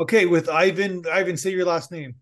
Okay, 0.00 0.26
with 0.26 0.48
Ivan, 0.48 1.04
Ivan, 1.10 1.36
say 1.36 1.50
your 1.50 1.64
last 1.64 1.92
name. 1.92 2.16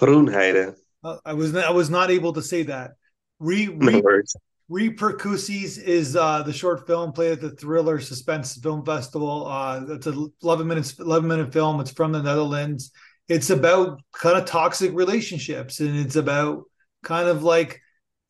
Groenheijde. 0.00 0.76
Uh, 1.02 1.16
I 1.24 1.32
was 1.32 1.52
not, 1.52 1.64
I 1.64 1.70
was 1.70 1.90
not 1.90 2.10
able 2.10 2.32
to 2.34 2.42
say 2.42 2.64
that. 2.64 2.92
Re, 3.38 3.68
re 3.68 4.00
worries. 4.00 4.36
Repercussies 4.70 5.82
is 5.82 6.16
uh, 6.16 6.42
the 6.42 6.52
short 6.52 6.86
film 6.86 7.12
played 7.12 7.32
at 7.32 7.40
the 7.40 7.50
Thriller 7.50 8.00
Suspense 8.00 8.56
Film 8.56 8.84
Festival. 8.84 9.46
Uh, 9.46 9.84
it's 9.88 10.06
a 10.06 10.26
11 10.42 10.66
minutes, 10.66 10.98
11 10.98 11.28
minute 11.28 11.52
film. 11.52 11.80
It's 11.80 11.90
from 11.90 12.12
the 12.12 12.22
Netherlands. 12.22 12.90
It's 13.28 13.50
about 13.50 14.00
kind 14.12 14.38
of 14.38 14.44
toxic 14.44 14.92
relationships, 14.94 15.80
and 15.80 15.96
it's 15.96 16.16
about 16.16 16.64
kind 17.02 17.28
of 17.28 17.42
like 17.42 17.80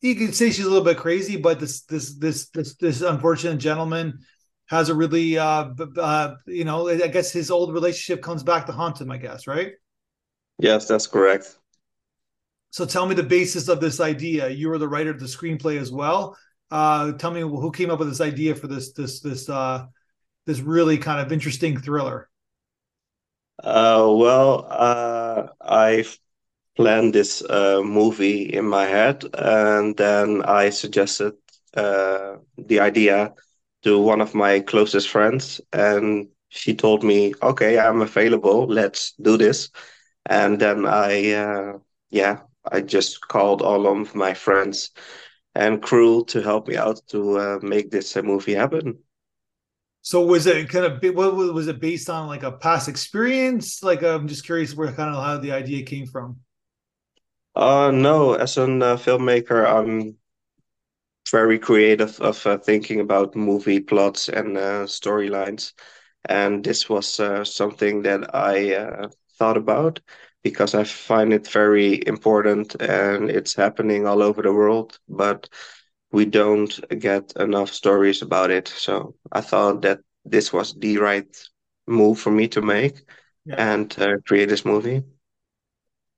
you 0.01 0.15
could 0.15 0.35
say 0.35 0.51
she's 0.51 0.65
a 0.65 0.69
little 0.69 0.83
bit 0.83 0.97
crazy, 0.97 1.37
but 1.37 1.59
this 1.59 1.81
this 1.83 2.15
this 2.15 2.49
this 2.49 2.75
this 2.75 3.01
unfortunate 3.01 3.57
gentleman 3.57 4.19
has 4.67 4.89
a 4.89 4.95
really 4.95 5.37
uh, 5.37 5.69
uh 5.97 6.35
you 6.45 6.63
know 6.63 6.89
I 6.89 7.07
guess 7.07 7.31
his 7.31 7.51
old 7.51 7.73
relationship 7.73 8.23
comes 8.23 8.43
back 8.43 8.65
to 8.67 8.71
haunt 8.71 9.01
him. 9.01 9.11
I 9.11 9.17
guess 9.17 9.47
right. 9.47 9.73
Yes, 10.59 10.87
that's 10.87 11.07
correct. 11.07 11.57
So 12.71 12.85
tell 12.85 13.05
me 13.05 13.15
the 13.15 13.23
basis 13.23 13.67
of 13.67 13.79
this 13.79 13.99
idea. 13.99 14.49
You 14.49 14.69
were 14.69 14.79
the 14.79 14.87
writer 14.87 15.11
of 15.11 15.19
the 15.19 15.25
screenplay 15.25 15.79
as 15.79 15.91
well. 15.91 16.35
Uh, 16.71 17.11
tell 17.13 17.31
me 17.31 17.41
who 17.41 17.71
came 17.71 17.91
up 17.91 17.99
with 17.99 18.09
this 18.09 18.21
idea 18.21 18.55
for 18.55 18.67
this 18.67 18.93
this 18.93 19.19
this 19.19 19.47
uh, 19.49 19.85
this 20.45 20.59
really 20.59 20.97
kind 20.97 21.19
of 21.19 21.31
interesting 21.31 21.79
thriller. 21.79 22.29
Uh, 23.63 24.09
well, 24.09 24.65
uh, 24.69 25.47
I 25.61 26.05
planned 26.75 27.13
this 27.13 27.43
uh, 27.43 27.81
movie 27.83 28.51
in 28.51 28.65
my 28.65 28.85
head, 28.85 29.23
and 29.35 29.95
then 29.95 30.41
I 30.43 30.71
suggested 30.71 31.33
uh, 31.75 32.37
the 32.57 32.79
idea 32.79 33.33
to 33.83 33.99
one 33.99 34.21
of 34.21 34.35
my 34.35 34.59
closest 34.59 35.09
friends, 35.09 35.61
and 35.73 36.27
she 36.49 36.75
told 36.75 37.03
me, 37.03 37.33
"Okay, 37.41 37.79
I'm 37.79 38.01
available. 38.01 38.67
Let's 38.67 39.13
do 39.21 39.37
this." 39.37 39.69
And 40.25 40.59
then 40.59 40.85
I, 40.85 41.31
uh, 41.33 41.79
yeah, 42.09 42.41
I 42.71 42.81
just 42.81 43.27
called 43.27 43.61
all 43.61 43.87
of 43.87 44.15
my 44.15 44.33
friends 44.33 44.91
and 45.55 45.81
crew 45.81 46.25
to 46.25 46.41
help 46.41 46.67
me 46.67 46.77
out 46.77 47.01
to 47.09 47.37
uh, 47.37 47.59
make 47.61 47.91
this 47.91 48.15
uh, 48.17 48.21
movie 48.21 48.55
happen. 48.55 48.99
So 50.01 50.25
was 50.25 50.45
it 50.47 50.67
kind 50.69 50.85
of 50.85 51.15
what 51.15 51.35
was 51.35 51.67
it 51.67 51.79
based 51.79 52.09
on 52.09 52.27
like 52.27 52.43
a 52.43 52.51
past 52.51 52.89
experience? 52.89 53.81
Like 53.81 54.03
I'm 54.03 54.27
just 54.27 54.45
curious 54.45 54.75
where 54.75 54.91
kind 54.91 55.15
of 55.15 55.23
how 55.23 55.37
the 55.37 55.53
idea 55.53 55.85
came 55.85 56.07
from. 56.07 56.41
Uh, 57.55 57.91
no, 57.93 58.33
as 58.33 58.57
a 58.57 58.63
uh, 58.63 58.97
filmmaker, 58.97 59.65
I'm 59.65 60.15
very 61.31 61.59
creative 61.59 62.19
of 62.21 62.45
uh, 62.45 62.57
thinking 62.57 62.99
about 62.99 63.35
movie 63.35 63.79
plots 63.79 64.29
and 64.29 64.57
uh, 64.57 64.85
storylines, 64.85 65.73
and 66.27 66.63
this 66.63 66.89
was 66.89 67.19
uh, 67.19 67.43
something 67.43 68.03
that 68.03 68.33
I 68.35 68.75
uh, 68.75 69.09
thought 69.37 69.57
about 69.57 69.99
because 70.43 70.75
I 70.75 70.83
find 70.83 71.33
it 71.33 71.47
very 71.47 72.01
important 72.07 72.75
and 72.81 73.29
it's 73.29 73.55
happening 73.55 74.05
all 74.07 74.21
over 74.21 74.41
the 74.41 74.53
world, 74.53 74.99
but 75.09 75.49
we 76.11 76.25
don't 76.25 76.73
get 76.99 77.33
enough 77.37 77.71
stories 77.71 78.21
about 78.21 78.51
it. 78.51 78.67
So 78.67 79.15
I 79.31 79.41
thought 79.41 79.81
that 79.83 79.99
this 80.25 80.53
was 80.53 80.73
the 80.73 80.97
right 80.97 81.27
move 81.87 82.19
for 82.19 82.31
me 82.31 82.47
to 82.49 82.61
make 82.61 82.95
Yeah. 83.45 83.55
and 83.57 83.95
uh, 83.99 84.17
create 84.27 84.49
this 84.49 84.65
movie. 84.65 85.03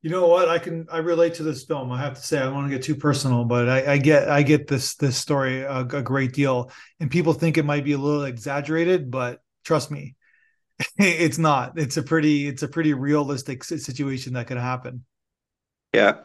You 0.06 0.12
know 0.12 0.28
what? 0.28 0.48
I 0.48 0.60
can 0.60 0.86
I 0.92 1.00
relate 1.00 1.34
to 1.34 1.44
this 1.44 1.64
film. 1.64 1.92
I 1.92 2.00
have 2.00 2.14
to 2.14 2.22
say 2.22 2.38
I 2.38 2.44
don't 2.44 2.54
want 2.54 2.70
to 2.70 2.78
get 2.78 2.84
too 2.84 2.94
personal, 2.94 3.44
but 3.44 3.68
I, 3.68 3.94
I 3.94 3.98
get 3.98 4.30
I 4.30 4.44
get 4.44 4.68
this 4.68 4.94
this 4.98 5.18
story 5.18 5.64
a, 5.64 5.80
a 5.80 6.04
great 6.04 6.32
deal, 6.32 6.70
and 7.00 7.10
people 7.10 7.34
think 7.34 7.58
it 7.58 7.66
might 7.66 7.84
be 7.84 7.94
a 7.94 7.98
little 7.98 8.26
exaggerated, 8.26 9.10
but 9.10 9.42
trust 9.64 9.90
me, 9.90 10.14
it's 11.00 11.40
not. 11.40 11.80
It's 11.80 11.98
a 11.98 12.04
pretty 12.04 12.46
it's 12.46 12.62
a 12.62 12.68
pretty 12.68 12.94
realistic 12.94 13.64
situation 13.64 14.34
that 14.34 14.46
could 14.46 14.58
happen. 14.58 15.06
Yeah, 15.92 16.18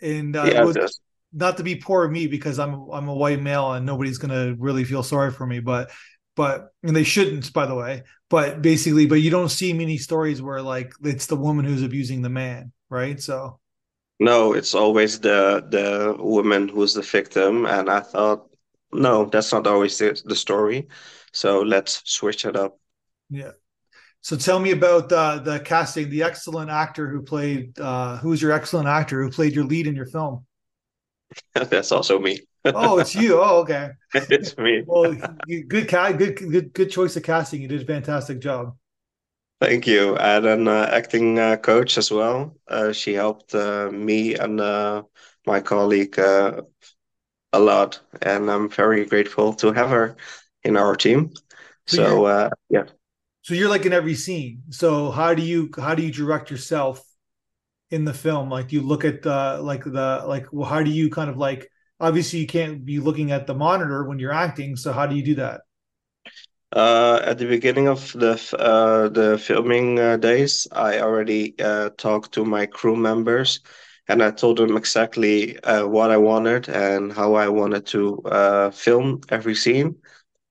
And 0.00 0.34
uh, 0.34 0.50
yeah, 0.52 0.64
was 0.64 1.00
not 1.32 1.58
to 1.58 1.62
be 1.62 1.76
poor 1.76 2.04
of 2.04 2.10
me 2.10 2.26
because 2.26 2.58
I'm 2.58 2.90
I'm 2.90 3.06
a 3.06 3.14
white 3.14 3.40
male 3.40 3.74
and 3.74 3.86
nobody's 3.86 4.18
gonna 4.18 4.56
really 4.58 4.82
feel 4.82 5.04
sorry 5.04 5.30
for 5.30 5.46
me, 5.46 5.60
but 5.60 5.92
but 6.36 6.72
and 6.82 6.96
they 6.96 7.04
shouldn't, 7.04 7.52
by 7.52 7.66
the 7.66 7.74
way. 7.74 8.04
But 8.30 8.62
basically, 8.62 9.06
but 9.06 9.16
you 9.16 9.30
don't 9.30 9.50
see 9.50 9.72
many 9.72 9.98
stories 9.98 10.40
where 10.42 10.62
like 10.62 10.92
it's 11.02 11.26
the 11.26 11.36
woman 11.36 11.64
who's 11.64 11.82
abusing 11.82 12.22
the 12.22 12.30
man, 12.30 12.72
right? 12.90 13.20
So 13.20 13.60
No, 14.18 14.52
it's 14.54 14.74
always 14.74 15.20
the 15.20 15.64
the 15.68 16.16
woman 16.18 16.68
who's 16.68 16.94
the 16.94 17.02
victim, 17.02 17.66
and 17.66 17.90
I 17.90 18.00
thought, 18.00 18.48
no, 18.92 19.24
that's 19.26 19.52
not 19.52 19.66
always 19.66 19.98
the, 19.98 20.20
the 20.24 20.36
story. 20.36 20.88
So 21.32 21.60
let's 21.62 22.02
switch 22.10 22.44
it 22.44 22.56
up. 22.56 22.78
yeah. 23.30 23.52
So 24.22 24.36
tell 24.36 24.60
me 24.60 24.72
about 24.72 25.12
uh, 25.12 25.38
the 25.40 25.60
casting, 25.60 26.10
the 26.10 26.24
excellent 26.24 26.70
actor 26.70 27.08
who 27.08 27.22
played 27.22 27.78
uh, 27.80 28.18
who's 28.18 28.42
your 28.42 28.52
excellent 28.52 28.88
actor 28.88 29.22
who 29.22 29.30
played 29.30 29.54
your 29.54 29.64
lead 29.64 29.86
in 29.86 29.96
your 29.96 30.06
film. 30.06 30.46
That's 31.54 31.92
also 31.92 32.18
me. 32.18 32.40
Oh, 32.72 32.98
it's 32.98 33.14
you. 33.14 33.40
Oh, 33.42 33.60
okay. 33.60 33.90
It's 34.30 34.56
me. 34.58 34.86
Well, 34.86 35.14
you, 35.46 35.64
good, 35.64 35.88
ca- 35.88 36.12
good, 36.12 36.36
good, 36.36 36.72
good 36.72 36.90
choice 36.90 37.16
of 37.16 37.22
casting. 37.22 37.62
You 37.62 37.68
did 37.68 37.82
a 37.82 37.84
fantastic 37.86 38.40
job. 38.40 38.76
Thank 39.60 39.86
you. 39.86 40.16
And 40.16 40.44
an 40.46 40.68
uh, 40.68 40.88
acting 40.90 41.38
uh, 41.38 41.56
coach 41.56 41.96
as 41.96 42.10
well. 42.10 42.56
Uh, 42.66 42.92
she 42.92 43.12
helped 43.14 43.54
uh, 43.54 43.90
me 43.92 44.34
and 44.34 44.60
uh, 44.60 45.04
my 45.46 45.60
colleague 45.60 46.18
uh, 46.18 46.62
a 47.52 47.60
lot, 47.60 48.00
and 48.22 48.50
I'm 48.50 48.70
very 48.70 49.06
grateful 49.06 49.54
to 49.56 49.72
have 49.72 49.90
her 49.90 50.16
in 50.64 50.76
our 50.76 50.96
team. 50.96 51.32
So 51.86 52.04
So 52.04 52.26
uh, 52.26 52.50
yeah. 52.70 52.84
so 53.42 53.54
you're 53.54 53.68
like 53.68 53.86
in 53.86 53.92
every 53.92 54.14
scene. 54.14 54.62
So 54.70 55.10
how 55.10 55.34
do 55.34 55.42
you 55.42 55.70
how 55.76 55.94
do 55.94 56.02
you 56.02 56.12
direct 56.12 56.50
yourself 56.50 57.04
in 57.90 58.04
the 58.04 58.14
film? 58.14 58.50
Like 58.50 58.72
you 58.72 58.82
look 58.82 59.04
at 59.04 59.22
the 59.22 59.60
like 59.62 59.84
the 59.84 60.24
like 60.26 60.46
well, 60.52 60.68
how 60.68 60.82
do 60.82 60.90
you 60.90 61.10
kind 61.10 61.30
of 61.30 61.36
like 61.38 61.70
obviously 62.02 62.40
you 62.40 62.46
can't 62.46 62.84
be 62.84 63.00
looking 63.00 63.32
at 63.32 63.46
the 63.46 63.54
monitor 63.54 64.04
when 64.04 64.18
you're 64.18 64.32
acting. 64.34 64.76
So 64.76 64.92
how 64.92 65.06
do 65.06 65.16
you 65.16 65.24
do 65.24 65.36
that? 65.36 65.62
Uh, 66.72 67.20
at 67.24 67.38
the 67.38 67.46
beginning 67.46 67.88
of 67.88 68.12
the 68.12 68.32
uh, 68.58 69.08
the 69.08 69.38
filming 69.38 69.98
uh, 69.98 70.16
days, 70.16 70.66
I 70.72 71.00
already 71.00 71.54
uh, 71.60 71.90
talked 71.98 72.32
to 72.32 72.44
my 72.44 72.66
crew 72.66 72.96
members, 72.96 73.60
and 74.08 74.22
I 74.22 74.30
told 74.30 74.58
them 74.58 74.76
exactly 74.76 75.58
uh, 75.60 75.86
what 75.86 76.10
I 76.10 76.16
wanted 76.16 76.68
and 76.68 77.12
how 77.12 77.34
I 77.34 77.48
wanted 77.48 77.86
to 77.88 78.22
uh, 78.24 78.70
film 78.70 79.20
every 79.28 79.54
scene. 79.54 79.96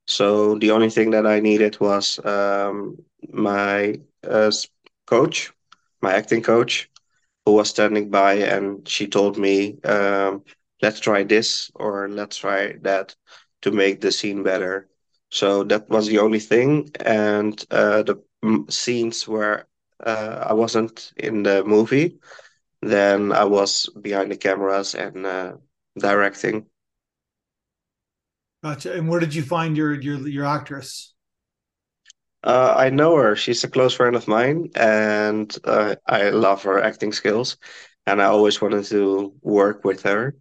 So 0.08 0.58
the 0.60 0.72
only 0.72 0.90
thing 0.90 1.12
that 1.12 1.26
I 1.26 1.40
needed 1.40 1.80
was 1.80 2.20
um, 2.26 2.98
my 3.32 4.00
coach, 5.08 5.52
my 6.02 6.14
acting 6.14 6.42
coach, 6.44 6.90
who 7.46 7.54
was 7.54 7.70
standing 7.70 8.10
by, 8.10 8.34
and 8.34 8.88
she 8.88 9.08
told 9.08 9.38
me, 9.38 9.80
um, 9.84 10.44
"Let's 10.82 11.00
try 11.00 11.24
this 11.24 11.72
or 11.76 12.10
let's 12.10 12.38
try 12.38 12.74
that 12.82 13.16
to 13.62 13.72
make 13.72 14.02
the 14.02 14.12
scene 14.12 14.44
better." 14.44 14.90
So 15.30 15.64
that 15.66 15.90
was 15.90 16.08
the 16.08 16.20
only 16.20 16.40
thing, 16.40 16.92
and 17.00 17.64
uh, 17.72 18.04
the 18.04 18.22
scenes 18.70 19.28
where 19.28 19.68
uh, 20.04 20.46
I 20.50 20.54
wasn't 20.54 21.14
in 21.16 21.44
the 21.44 21.64
movie, 21.64 22.20
then 22.82 23.32
I 23.32 23.46
was 23.46 23.90
behind 24.02 24.32
the 24.32 24.38
cameras 24.38 24.96
and 24.96 25.26
uh, 25.26 25.54
directing. 25.98 26.66
Gotcha. 28.64 28.94
And 28.94 29.10
where 29.10 29.20
did 29.20 29.34
you 29.34 29.44
find 29.44 29.76
your 29.76 29.94
your 30.00 30.28
your 30.28 30.46
actress? 30.46 31.14
Uh, 32.44 32.74
I 32.76 32.90
know 32.90 33.16
her. 33.16 33.36
She's 33.36 33.64
a 33.64 33.70
close 33.70 33.94
friend 33.94 34.16
of 34.16 34.28
mine, 34.28 34.70
and 34.76 35.56
uh, 35.64 35.96
I 36.08 36.30
love 36.30 36.64
her 36.64 36.82
acting 36.82 37.12
skills, 37.12 37.58
and 38.08 38.22
I 38.22 38.26
always 38.26 38.60
wanted 38.62 38.86
to 38.86 39.34
work 39.42 39.84
with 39.84 40.04
her. 40.04 40.36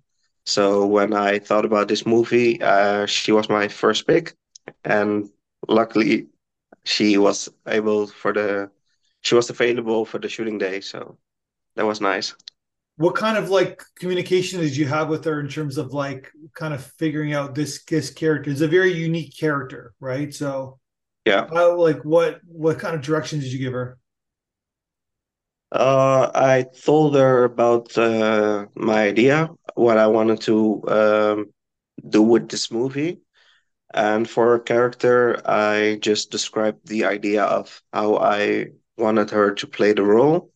So 0.46 0.86
when 0.86 1.12
I 1.14 1.38
thought 1.38 1.64
about 1.64 1.88
this 1.88 2.06
movie, 2.06 2.60
uh, 2.62 3.06
she 3.06 3.32
was 3.32 3.48
my 3.48 3.68
first 3.68 4.06
pick, 4.06 4.34
and 4.84 5.30
luckily 5.68 6.28
she 6.84 7.18
was 7.18 7.48
able 7.66 8.06
for 8.08 8.32
the 8.32 8.70
she 9.22 9.34
was 9.34 9.50
available 9.50 10.04
for 10.06 10.18
the 10.18 10.28
shooting 10.28 10.58
day, 10.58 10.80
so 10.80 11.18
that 11.76 11.86
was 11.86 12.00
nice. 12.00 12.34
What 12.96 13.14
kind 13.14 13.38
of 13.38 13.48
like 13.48 13.82
communication 13.98 14.60
did 14.60 14.76
you 14.76 14.86
have 14.86 15.08
with 15.08 15.24
her 15.24 15.40
in 15.40 15.48
terms 15.48 15.78
of 15.78 15.92
like 15.94 16.30
kind 16.54 16.74
of 16.74 16.84
figuring 16.98 17.32
out 17.32 17.54
this 17.54 17.82
this 17.84 18.10
character? 18.10 18.50
It's 18.50 18.60
a 18.60 18.68
very 18.68 18.92
unique 18.92 19.34
character, 19.38 19.94
right? 20.00 20.34
So 20.34 20.78
Yeah. 21.24 21.50
how 21.50 21.76
like 21.78 22.04
what 22.04 22.40
what 22.46 22.80
kind 22.80 22.96
of 22.96 23.02
directions 23.02 23.44
did 23.44 23.52
you 23.54 23.60
give 23.60 23.74
her? 23.74 23.98
Uh, 25.72 26.30
I 26.34 26.66
told 26.84 27.14
her 27.14 27.44
about 27.44 27.96
uh, 27.96 28.66
my 28.74 29.02
idea, 29.04 29.50
what 29.74 29.98
I 29.98 30.06
wanted 30.08 30.40
to 30.42 30.82
um, 30.88 31.46
do 32.08 32.22
with 32.22 32.48
this 32.48 32.70
movie. 32.70 33.20
And 33.94 34.28
for 34.28 34.54
a 34.54 34.60
character, 34.60 35.40
I 35.48 35.98
just 36.00 36.30
described 36.30 36.88
the 36.88 37.04
idea 37.04 37.44
of 37.44 37.82
how 37.92 38.16
I 38.18 38.68
wanted 38.98 39.30
her 39.30 39.52
to 39.54 39.66
play 39.66 39.92
the 39.92 40.04
role. 40.04 40.50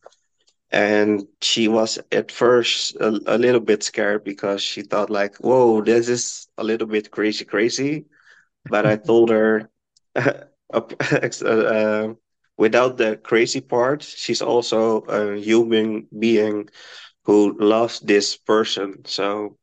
And 0.71 1.23
she 1.41 1.67
was 1.67 1.99
at 2.11 2.31
first 2.31 2.95
a, 2.97 3.09
a 3.27 3.37
little 3.37 3.61
bit 3.61 3.83
scared 3.83 4.23
because 4.23 4.61
she 4.61 4.81
thought 4.81 5.09
like, 5.09 5.37
whoa, 5.37 5.81
this 5.81 6.09
is 6.09 6.47
a 6.57 6.63
little 6.63 6.87
bit 6.87 7.11
crazy, 7.11 7.45
crazy. 7.45 8.05
But 8.67 8.85
I 8.85 8.97
told 8.97 9.29
her, 9.31 9.69
uh, 10.15 12.13
without 12.57 12.97
the 12.97 13.17
crazy 13.17 13.61
part, 13.61 14.03
she's 14.03 14.41
also 14.41 15.01
a 15.01 15.37
human 15.37 16.07
being 16.17 16.69
who 17.25 17.55
loves 17.59 17.99
this 18.01 18.35
person. 18.37 19.03
So 19.05 19.57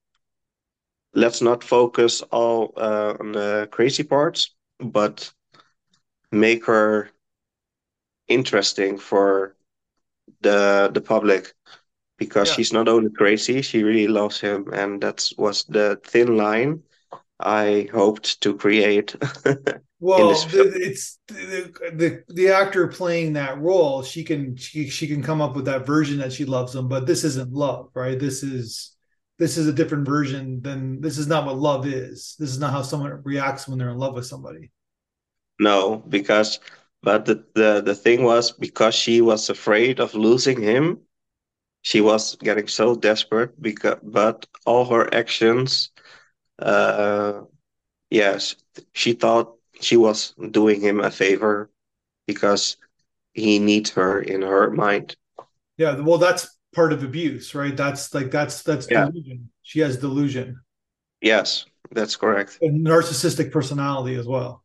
let's 1.15 1.41
not 1.43 1.65
focus 1.65 2.23
all 2.31 2.73
uh, 2.77 3.15
on 3.21 3.33
the 3.33 3.69
crazy 3.71 4.03
parts, 4.03 4.55
but 4.81 5.33
make 6.33 6.67
her 6.67 7.11
interesting 8.29 8.99
for 8.99 9.55
the 10.43 10.91
the 10.93 11.00
public 11.00 11.55
because 12.19 12.49
Yeah. 12.49 12.53
she's 12.53 12.73
not 12.73 12.89
only 12.89 13.11
crazy, 13.11 13.62
she 13.62 13.83
really 13.83 14.09
loves 14.09 14.41
him, 14.41 14.69
and 14.73 15.00
that 15.03 15.29
was 15.39 15.65
the 15.65 16.00
thin 16.05 16.37
line 16.37 16.83
I 17.41 17.89
hoped 17.93 18.41
to 18.43 18.55
create 18.56 19.15
Well, 20.05 20.31
it's 20.51 21.19
the, 21.29 21.73
the 21.95 22.25
the 22.29 22.49
actor 22.51 22.89
playing 22.89 23.35
that 23.35 23.61
role. 23.61 24.03
She 24.03 24.25
can 24.25 24.57
she 24.57 24.89
she 24.89 25.07
can 25.07 25.23
come 25.23 25.41
up 25.41 25.55
with 25.55 25.67
that 25.67 25.87
version 25.87 26.19
that 26.19 26.33
she 26.33 26.45
loves 26.45 26.75
him, 26.75 26.89
but 26.89 27.07
this 27.07 27.23
isn't 27.23 27.53
love, 27.53 27.91
right? 27.95 28.19
This 28.19 28.43
is 28.43 28.97
this 29.39 29.57
is 29.57 29.69
a 29.69 29.73
different 29.73 30.05
version 30.05 30.61
than 30.61 31.01
this 31.01 31.19
is 31.19 31.29
not 31.29 31.47
what 31.47 31.57
love 31.57 31.87
is. 31.87 32.35
This 32.41 32.51
is 32.51 32.59
not 32.59 32.73
how 32.73 32.83
someone 32.83 33.23
reacts 33.23 33.69
when 33.69 33.79
they're 33.79 33.91
in 33.91 33.99
love 33.99 34.15
with 34.15 34.27
somebody. 34.27 34.73
No, 35.61 35.99
because 36.09 36.59
but 37.01 37.25
the, 37.25 37.45
the 37.55 37.81
the 37.85 37.95
thing 37.95 38.25
was 38.25 38.51
because 38.51 38.97
she 38.97 39.21
was 39.21 39.51
afraid 39.51 40.01
of 40.01 40.15
losing 40.15 40.61
him, 40.61 40.99
she 41.83 42.01
was 42.01 42.37
getting 42.37 42.69
so 42.69 42.95
desperate 42.95 43.61
because 43.63 43.99
but 44.03 44.47
all 44.67 44.85
her 44.87 45.13
actions 45.15 45.91
uh 46.61 47.43
yes, 48.11 48.57
she 48.95 49.15
thought 49.15 49.57
she 49.82 49.96
was 49.96 50.34
doing 50.50 50.81
him 50.81 51.00
a 51.00 51.11
favor 51.11 51.70
because 52.26 52.76
he 53.34 53.58
needs 53.61 53.90
her 53.93 54.20
in 54.23 54.43
her 54.43 54.70
mind. 54.70 55.17
Yeah, 55.76 56.00
well, 56.00 56.19
that's 56.19 56.49
part 56.75 56.93
of 56.93 57.02
abuse, 57.02 57.55
right? 57.55 57.76
That's 57.76 58.12
like 58.14 58.31
that's 58.31 58.62
that's 58.62 58.88
Yeah. 58.88 59.11
delusion. 59.11 59.50
She 59.62 59.81
has 59.81 59.96
delusion 59.96 60.61
Yes, 61.23 61.64
that's 61.90 62.17
correct. 62.17 62.61
and 62.61 62.87
narcissistic 62.87 63.50
personality 63.52 64.14
as 64.14 64.26
well. 64.26 64.64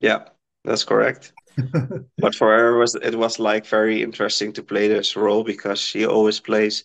Yeah, 0.00 0.28
that's 0.64 0.84
correct. 0.84 1.32
But 2.20 2.34
for 2.36 2.48
her, 2.56 2.76
it 2.76 2.78
was 2.80 2.96
it 2.96 3.16
was 3.16 3.38
like 3.40 3.66
very 3.66 4.02
interesting 4.02 4.52
to 4.54 4.62
play 4.64 4.88
this 4.88 5.16
role 5.16 5.44
because 5.44 5.80
she 5.80 6.06
always 6.06 6.40
plays 6.40 6.84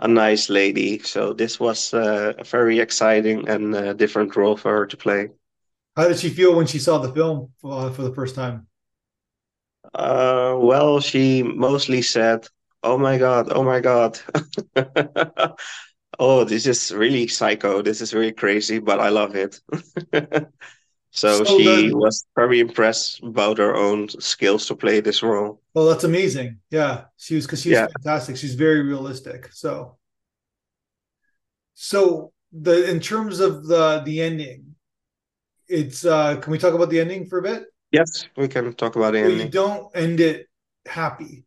a 0.00 0.08
nice 0.08 0.50
lady. 0.50 1.00
So 1.00 1.32
this 1.34 1.60
was 1.60 1.94
uh, 1.94 2.34
a 2.38 2.44
very 2.44 2.80
exciting 2.80 3.48
and 3.48 3.74
uh, 3.74 3.92
different 3.94 4.36
role 4.36 4.56
for 4.56 4.72
her 4.78 4.86
to 4.86 4.96
play. 4.96 5.30
How 5.96 6.06
did 6.08 6.18
she 6.20 6.30
feel 6.30 6.54
when 6.54 6.66
she 6.68 6.78
saw 6.78 6.98
the 6.98 7.12
film 7.12 7.52
uh, 7.64 7.90
for 7.90 8.02
the 8.02 8.14
first 8.14 8.34
time? 8.36 8.68
Uh, 9.94 10.56
well, 10.58 11.00
she 11.00 11.42
mostly 11.42 12.02
said, 12.02 12.46
"Oh 12.82 12.98
my 12.98 13.18
God, 13.18 13.48
oh 13.52 13.62
my 13.62 13.80
God." 13.80 14.18
Oh, 16.18 16.44
this 16.44 16.66
is 16.66 16.92
really 16.92 17.28
psycho. 17.28 17.82
This 17.82 18.00
is 18.00 18.14
really 18.14 18.32
crazy, 18.32 18.78
but 18.78 19.00
I 19.00 19.10
love 19.10 19.36
it. 19.36 19.60
So 21.12 21.44
So 21.44 21.44
she 21.44 21.92
was 21.92 22.26
very 22.36 22.60
impressed 22.60 23.22
about 23.22 23.58
her 23.58 23.74
own 23.76 24.08
skills 24.08 24.66
to 24.68 24.76
play 24.76 25.00
this 25.00 25.22
role. 25.22 25.62
well, 25.74 25.86
that's 25.86 26.04
amazing. 26.04 26.60
Yeah, 26.70 27.04
she 27.16 27.34
was 27.34 27.46
because 27.46 27.60
she 27.62 27.70
was 27.70 27.80
Yeah. 27.80 27.88
fantastic. 27.94 28.36
She's 28.36 28.54
very 28.54 28.82
realistic. 28.82 29.50
So, 29.52 29.98
so 31.74 32.32
the 32.52 32.90
in 32.90 33.00
terms 33.00 33.40
of 33.40 33.66
the 33.66 34.00
the 34.04 34.22
ending, 34.22 34.75
it's 35.68 36.04
uh 36.04 36.36
can 36.40 36.52
we 36.52 36.58
talk 36.58 36.74
about 36.74 36.90
the 36.90 37.00
ending 37.00 37.26
for 37.26 37.38
a 37.38 37.42
bit? 37.42 37.66
Yes, 37.90 38.28
we 38.36 38.48
can 38.48 38.72
talk 38.74 38.96
about 38.96 39.12
the 39.12 39.20
Well, 39.20 39.32
you 39.32 39.48
don't 39.48 39.94
end 39.94 40.20
it 40.20 40.48
happy. 40.86 41.44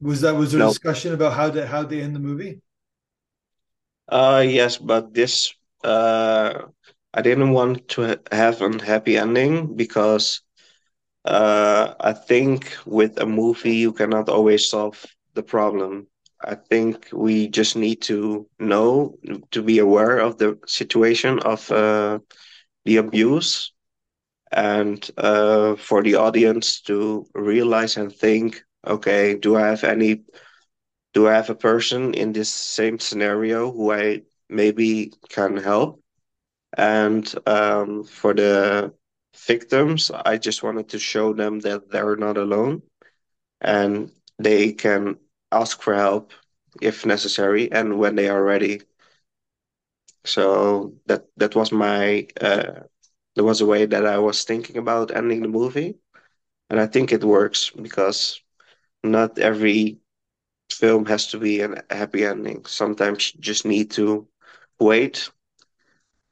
Was 0.00 0.20
that 0.22 0.36
was 0.36 0.52
there 0.52 0.60
a 0.60 0.64
No. 0.64 0.64
discussion 0.64 1.12
about 1.14 1.34
how 1.34 1.50
to 1.50 1.66
how 1.66 1.82
they 1.84 2.00
end 2.02 2.14
the 2.14 2.20
movie? 2.20 2.60
Uh, 4.08 4.44
yes, 4.46 4.76
but 4.78 5.14
this 5.14 5.52
uh, 5.84 6.52
I 7.14 7.22
didn't 7.22 7.52
want 7.52 7.88
to 7.90 8.18
have 8.32 8.60
a 8.62 8.84
happy 8.84 9.16
ending 9.16 9.76
because 9.76 10.40
uh, 11.24 11.94
I 12.00 12.12
think 12.12 12.76
with 12.86 13.18
a 13.20 13.26
movie 13.26 13.76
you 13.76 13.92
cannot 13.92 14.28
always 14.28 14.68
solve 14.68 15.04
the 15.34 15.42
problem. 15.42 16.06
I 16.42 16.54
think 16.56 17.08
we 17.12 17.48
just 17.48 17.76
need 17.76 18.02
to 18.02 18.46
know 18.58 19.18
to 19.52 19.62
be 19.62 19.78
aware 19.78 20.18
of 20.18 20.38
the 20.38 20.58
situation 20.66 21.38
of 21.40 21.70
uh, 21.70 22.18
the 22.84 22.96
abuse 22.96 23.72
and 24.52 25.10
uh, 25.18 25.76
for 25.76 26.02
the 26.02 26.14
audience 26.16 26.80
to 26.82 27.26
realize 27.34 27.96
and 27.96 28.12
think, 28.14 28.62
okay, 28.86 29.34
do 29.36 29.56
I 29.56 29.68
have 29.68 29.84
any, 29.84 30.22
do 31.14 31.28
I 31.28 31.34
have 31.34 31.50
a 31.50 31.54
person 31.54 32.14
in 32.14 32.32
this 32.32 32.50
same 32.52 32.98
scenario 32.98 33.70
who 33.72 33.92
I 33.92 34.22
maybe 34.48 35.12
can 35.28 35.56
help? 35.56 36.00
And 36.76 37.32
um, 37.46 38.04
for 38.04 38.34
the 38.34 38.92
victims, 39.46 40.10
I 40.10 40.38
just 40.38 40.62
wanted 40.62 40.88
to 40.90 40.98
show 40.98 41.32
them 41.32 41.60
that 41.60 41.90
they're 41.90 42.16
not 42.16 42.36
alone 42.36 42.82
and 43.60 44.10
they 44.38 44.72
can 44.72 45.16
ask 45.52 45.82
for 45.82 45.94
help 45.94 46.32
if 46.80 47.06
necessary 47.06 47.70
and 47.72 47.98
when 47.98 48.14
they 48.16 48.28
are 48.28 48.42
ready. 48.42 48.82
So 50.24 50.94
that 51.06 51.26
that 51.36 51.54
was 51.54 51.72
my 51.72 52.28
uh, 52.40 52.82
there 53.34 53.44
was 53.44 53.60
a 53.60 53.66
way 53.66 53.86
that 53.86 54.06
I 54.06 54.18
was 54.18 54.44
thinking 54.44 54.76
about 54.76 55.14
ending 55.16 55.42
the 55.42 55.48
movie, 55.48 55.98
and 56.70 56.80
I 56.80 56.86
think 56.86 57.12
it 57.12 57.24
works 57.24 57.70
because 57.70 58.40
not 59.04 59.38
every 59.38 59.98
film 60.72 61.06
has 61.06 61.28
to 61.28 61.38
be 61.38 61.60
a 61.62 61.84
happy 61.90 62.24
ending. 62.24 62.64
Sometimes 62.66 63.34
you 63.34 63.40
just 63.40 63.64
need 63.66 63.90
to 63.92 64.28
wait 64.80 65.30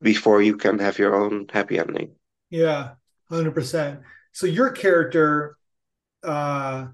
before 0.00 0.40
you 0.42 0.56
can 0.56 0.78
have 0.78 0.98
your 0.98 1.14
own 1.14 1.46
happy 1.52 1.78
ending. 1.78 2.14
Yeah, 2.50 2.94
hundred 3.28 3.54
percent. 3.54 4.00
So 4.32 4.46
your 4.46 4.70
character, 4.70 5.56
uh, 6.24 6.88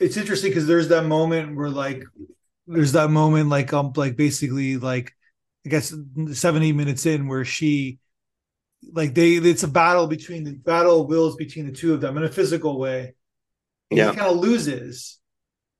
it's 0.00 0.16
interesting 0.16 0.50
because 0.50 0.66
there's 0.66 0.88
that 0.88 1.04
moment 1.04 1.56
where 1.56 1.70
like 1.70 2.04
there's 2.66 2.92
that 2.92 3.10
moment 3.10 3.48
like 3.48 3.72
um 3.72 3.92
like 3.96 4.16
basically 4.16 4.76
like 4.76 5.14
I 5.68 5.70
guess 5.70 5.94
70 6.34 6.72
minutes 6.72 7.06
in 7.06 7.28
where 7.28 7.44
she 7.44 7.98
like 8.92 9.14
they 9.14 9.34
it's 9.34 9.62
a 9.64 9.68
battle 9.68 10.06
between 10.06 10.44
the 10.44 10.54
battle 10.54 11.02
of 11.02 11.08
wills 11.08 11.36
between 11.36 11.66
the 11.66 11.72
two 11.72 11.94
of 11.94 12.00
them 12.00 12.16
in 12.16 12.24
a 12.24 12.32
physical 12.32 12.78
way. 12.78 13.14
And 13.94 14.00
Yeah. 14.00 14.12
he 14.12 14.16
kind 14.16 14.28
of 14.28 14.38
loses, 14.38 15.20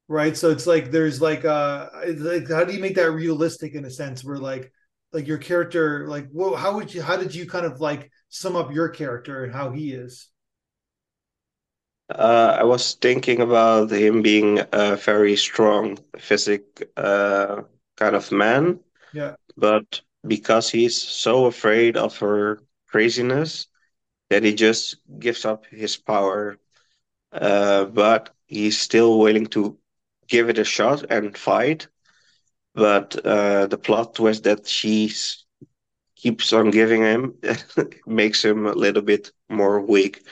right? 0.08 0.36
So 0.36 0.50
it's 0.50 0.66
like 0.66 0.90
there's 0.92 1.20
like 1.22 1.44
uh 1.44 1.88
like 2.18 2.48
how 2.50 2.64
do 2.64 2.74
you 2.74 2.80
make 2.80 2.96
that 2.96 3.12
realistic 3.12 3.74
in 3.74 3.84
a 3.86 3.90
sense 3.90 4.24
where 4.24 4.38
like 4.38 4.72
like 5.12 5.26
your 5.28 5.38
character 5.38 6.08
like 6.08 6.28
well 6.32 6.56
how 6.56 6.74
would 6.76 6.94
you 6.94 7.02
how 7.02 7.16
did 7.16 7.34
you 7.34 7.46
kind 7.48 7.66
of 7.66 7.80
like 7.80 8.10
sum 8.30 8.56
up 8.56 8.72
your 8.72 8.88
character 8.90 9.44
and 9.44 9.54
how 9.54 9.70
he 9.72 9.92
is? 9.92 10.28
Uh, 12.10 12.56
I 12.60 12.64
was 12.64 12.94
thinking 12.94 13.40
about 13.42 13.90
him 13.92 14.22
being 14.22 14.60
a 14.72 14.96
very 14.96 15.36
strong 15.36 15.98
physic 16.18 16.90
uh, 16.96 17.62
kind 17.96 18.16
of 18.16 18.32
man, 18.32 18.80
Yeah. 19.12 19.36
But 19.58 20.02
because 20.26 20.70
he's 20.70 21.00
so 21.00 21.46
afraid 21.46 21.96
of 21.96 22.18
her 22.18 22.60
craziness 22.88 23.68
that 24.30 24.44
he 24.44 24.54
just 24.54 24.96
gives 25.18 25.44
up 25.44 25.66
his 25.66 25.96
power. 25.96 26.58
Uh, 27.32 27.84
but 27.86 28.30
he's 28.46 28.78
still 28.78 29.18
willing 29.18 29.46
to 29.46 29.76
give 30.28 30.48
it 30.50 30.58
a 30.58 30.64
shot 30.64 31.04
and 31.10 31.36
fight. 31.36 31.88
But 32.74 33.16
uh, 33.24 33.66
the 33.66 33.78
plot 33.78 34.14
twist 34.16 34.44
that 34.44 34.66
she 34.66 35.10
keeps 36.16 36.52
on 36.52 36.70
giving 36.70 37.02
him 37.02 37.34
makes 38.06 38.44
him 38.44 38.66
a 38.66 38.72
little 38.72 39.02
bit 39.02 39.32
more 39.48 39.80
weak. 39.80 40.22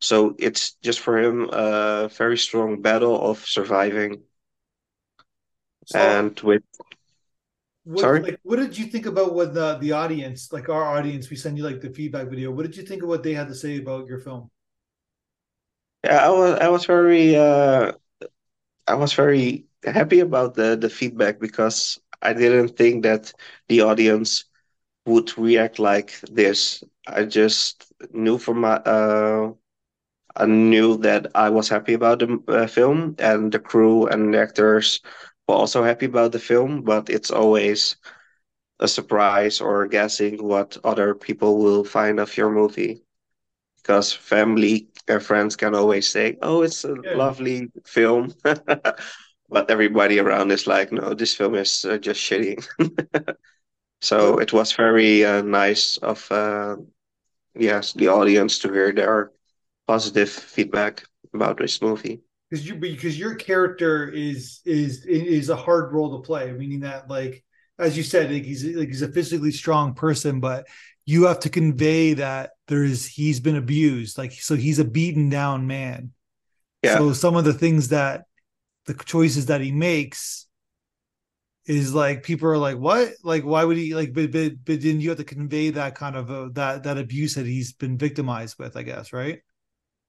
So 0.00 0.34
it's 0.38 0.72
just 0.82 1.00
for 1.00 1.18
him 1.18 1.48
a 1.52 2.08
very 2.08 2.38
strong 2.38 2.82
battle 2.82 3.30
of 3.30 3.38
surviving. 3.46 4.22
So 5.86 6.28
And 6.28 6.38
with 6.40 6.62
what 7.86 8.08
sorry, 8.08 8.22
like 8.22 8.38
what 8.42 8.56
did 8.56 8.76
you 8.78 8.86
think 8.86 9.06
about 9.06 9.34
what 9.34 9.54
the 9.54 9.78
the 9.78 9.92
audience, 9.92 10.52
like 10.52 10.68
our 10.68 10.84
audience, 10.98 11.30
we 11.30 11.36
send 11.36 11.56
you 11.58 11.64
like 11.64 11.80
the 11.80 11.90
feedback 11.90 12.28
video. 12.28 12.50
What 12.52 12.64
did 12.66 12.76
you 12.76 12.84
think 12.84 13.02
of 13.02 13.08
what 13.08 13.22
they 13.22 13.34
had 13.34 13.48
to 13.48 13.54
say 13.54 13.78
about 13.78 14.08
your 14.08 14.20
film? 14.20 14.50
yeah, 16.04 16.26
I 16.26 16.30
was 16.30 16.58
I 16.60 16.68
was 16.68 16.84
very 16.86 17.36
uh, 17.36 17.92
I 18.86 18.94
was 18.94 19.14
very 19.14 19.66
happy 19.84 20.20
about 20.20 20.54
the 20.54 20.76
the 20.76 20.90
feedback 20.90 21.40
because 21.40 22.00
I 22.22 22.32
didn't 22.34 22.76
think 22.76 23.04
that 23.04 23.32
the 23.68 23.82
audience 23.82 24.44
would 25.06 25.36
react 25.38 25.80
like 25.80 26.20
this. 26.32 26.84
I 27.06 27.24
just 27.24 27.92
knew 28.12 28.38
from 28.38 28.60
my 28.62 28.76
uh, 28.76 29.52
I 30.36 30.46
knew 30.46 30.98
that 30.98 31.28
I 31.34 31.50
was 31.50 31.68
happy 31.68 31.94
about 31.94 32.20
the 32.20 32.42
uh, 32.48 32.66
film, 32.66 33.16
and 33.18 33.52
the 33.52 33.60
crew 33.60 34.06
and 34.06 34.34
the 34.34 34.40
actors 34.40 35.00
were 35.48 35.54
also 35.56 35.82
happy 35.84 36.06
about 36.06 36.32
the 36.32 36.38
film. 36.40 36.82
But 36.82 37.10
it's 37.10 37.30
always 37.30 37.96
a 38.80 38.88
surprise 38.88 39.60
or 39.60 39.86
guessing 39.88 40.42
what 40.42 40.78
other 40.84 41.14
people 41.14 41.58
will 41.58 41.84
find 41.84 42.20
of 42.20 42.36
your 42.36 42.50
movie 42.50 43.02
because 43.82 44.12
family 44.12 44.88
and 45.08 45.22
friends 45.22 45.56
can 45.56 45.74
always 45.74 46.08
say, 46.10 46.36
"Oh, 46.42 46.62
it's 46.62 46.84
a 46.84 46.94
Yeah. 46.94 47.16
lovely 47.16 47.70
film," 47.86 48.34
but 49.48 49.70
everybody 49.70 50.18
around 50.20 50.50
is 50.52 50.66
like, 50.66 50.92
"No, 50.92 51.14
this 51.14 51.34
film 51.34 51.54
is 51.54 51.84
uh, 51.84 51.98
just 51.98 52.20
shitty." 52.20 52.56
so 54.00 54.38
it 54.38 54.52
was 54.52 54.72
very 54.72 55.24
uh, 55.24 55.42
nice 55.42 55.96
of 55.98 56.30
uh, 56.30 56.76
yes 57.54 57.94
the 57.94 58.08
audience 58.08 58.58
to 58.60 58.72
hear 58.72 58.92
their 58.92 59.32
positive 59.88 60.30
feedback 60.30 61.04
about 61.34 61.58
this 61.58 61.82
movie. 61.82 62.22
Because 62.50 62.66
you 62.66 62.74
because 62.76 63.18
your 63.18 63.34
character 63.34 64.08
is 64.08 64.60
is 64.64 65.04
is 65.06 65.48
a 65.50 65.56
hard 65.56 65.92
role 65.92 66.16
to 66.16 66.26
play 66.26 66.52
meaning 66.52 66.80
that 66.80 67.08
like 67.10 67.44
as 67.78 67.96
you 67.96 68.02
said 68.02 68.30
like 68.30 68.44
he's 68.44 68.64
like 68.64 68.88
he's 68.88 69.02
a 69.02 69.08
physically 69.12 69.50
strong 69.52 69.94
person 69.94 70.40
but 70.40 70.66
you 71.04 71.24
have 71.26 71.40
to 71.40 71.48
convey 71.50 72.14
that 72.14 72.50
there 72.68 72.84
is 72.84 73.06
he's 73.06 73.40
been 73.40 73.56
abused 73.56 74.18
like 74.18 74.32
so 74.32 74.54
he's 74.56 74.78
a 74.78 74.84
beaten 74.84 75.28
down 75.28 75.66
man 75.66 76.12
Yeah. 76.82 76.96
so 76.96 77.12
some 77.12 77.36
of 77.36 77.44
the 77.44 77.54
things 77.54 77.88
that 77.88 78.24
the 78.86 78.94
choices 78.94 79.46
that 79.46 79.60
he 79.60 79.72
makes 79.72 80.46
is 81.66 81.92
like 81.94 82.22
people 82.22 82.48
are 82.48 82.58
like 82.58 82.76
what 82.78 83.10
like 83.24 83.44
why 83.44 83.64
would 83.64 83.76
he 83.76 83.94
like 83.94 84.12
but 84.14 84.30
but, 84.30 84.52
but 84.64 84.80
then 84.80 85.00
you 85.00 85.08
have 85.08 85.18
to 85.18 85.24
convey 85.24 85.70
that 85.70 85.94
kind 85.96 86.16
of 86.16 86.30
uh, 86.30 86.48
that 86.52 86.84
that 86.84 86.96
abuse 86.98 87.34
that 87.34 87.46
he's 87.46 87.72
been 87.72 87.98
victimized 87.98 88.56
with 88.58 88.76
i 88.76 88.82
guess 88.82 89.12
right 89.12 89.40